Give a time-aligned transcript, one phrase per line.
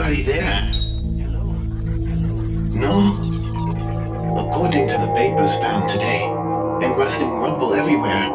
[0.00, 0.70] anybody there?
[1.20, 1.52] Hello?
[2.74, 4.48] No?
[4.48, 6.24] According to the papers found today,
[6.82, 8.28] and rustling rubble everywhere,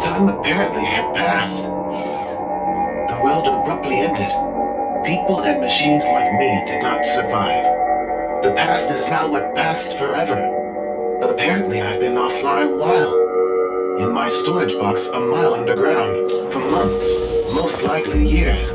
[0.00, 1.64] time apparently had passed.
[1.64, 4.32] The world abruptly ended.
[5.04, 7.64] People and machines like me did not survive.
[8.42, 11.18] The past is now what passed forever.
[11.20, 14.06] But apparently I've been offline a while.
[14.06, 17.06] In my storage box a mile underground, for months,
[17.52, 18.70] most likely years.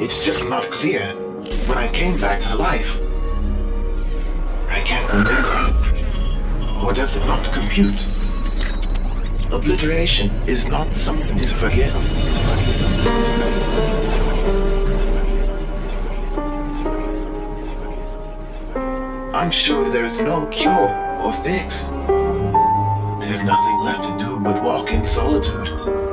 [0.00, 1.23] It's just not clear.
[1.66, 3.00] When I came back to life,
[4.68, 6.84] I can't remember.
[6.84, 8.06] Or does it not compute?
[9.50, 11.94] Obliteration is not something to forget.
[19.34, 20.90] I'm sure there's no cure
[21.22, 21.84] or fix.
[23.20, 26.03] There's nothing left to do but walk in solitude.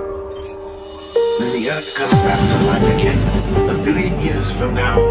[1.52, 5.02] The earth comes back to life again, a billion years from now,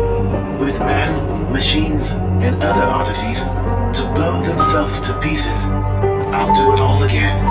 [0.59, 5.65] with man, machines, and other oddities to blow themselves to pieces,
[6.33, 7.45] I'll do it all again.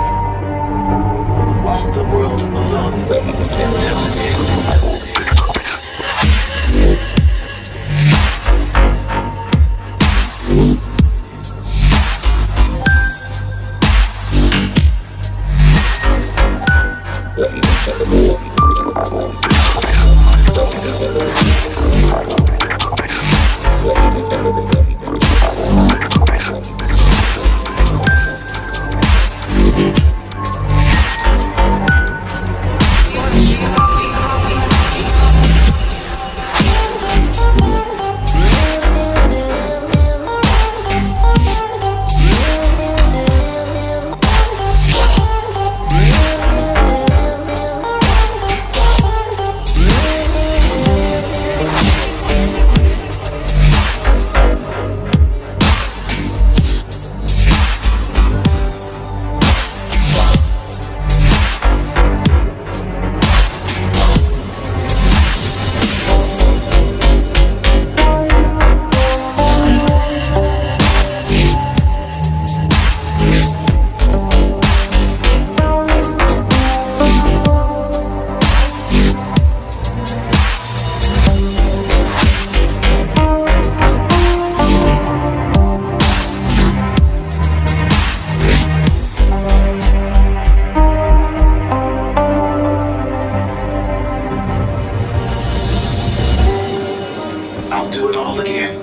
[1.64, 5.19] Walk the world alone until it.
[98.00, 98.80] Do it all again.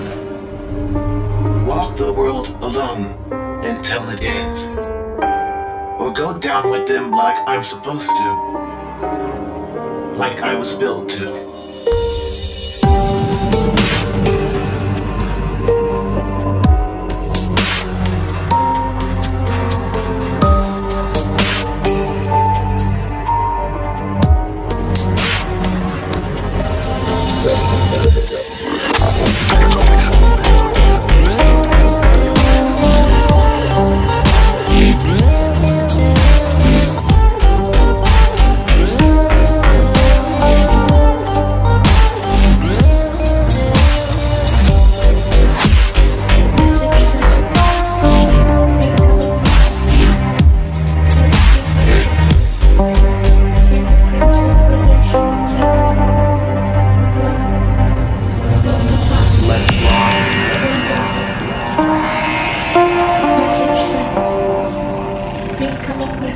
[1.65, 3.17] Walk the world alone
[3.63, 4.61] until it ends.
[5.99, 8.29] Or go down with them like I'm supposed to.
[10.15, 11.47] Like I was built to.
[27.47, 28.36] Incoming message.